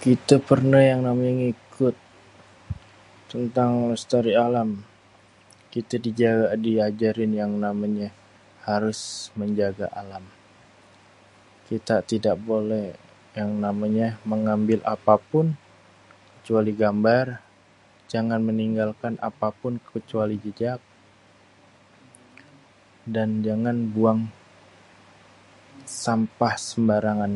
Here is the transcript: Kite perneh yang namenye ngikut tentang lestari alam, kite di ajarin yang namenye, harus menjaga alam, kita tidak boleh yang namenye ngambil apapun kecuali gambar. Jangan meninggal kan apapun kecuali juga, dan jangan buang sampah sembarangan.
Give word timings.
Kite 0.00 0.36
perneh 0.46 0.84
yang 0.90 1.00
namenye 1.06 1.32
ngikut 1.40 1.96
tentang 3.32 3.70
lestari 3.90 4.32
alam, 4.46 4.70
kite 5.70 5.96
di 6.62 6.72
ajarin 6.88 7.32
yang 7.40 7.52
namenye, 7.64 8.08
harus 8.66 8.98
menjaga 9.38 9.86
alam, 10.02 10.24
kita 11.68 11.96
tidak 12.10 12.36
boleh 12.48 12.86
yang 13.38 13.50
namenye 13.64 14.08
ngambil 14.44 14.80
apapun 14.94 15.46
kecuali 16.34 16.72
gambar. 16.82 17.26
Jangan 18.12 18.40
meninggal 18.48 18.90
kan 19.02 19.14
apapun 19.30 19.72
kecuali 19.90 20.34
juga, 20.44 20.72
dan 23.14 23.28
jangan 23.46 23.76
buang 23.94 24.20
sampah 26.04 26.54
sembarangan. 26.68 27.32